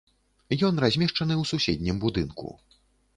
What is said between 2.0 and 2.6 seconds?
будынку.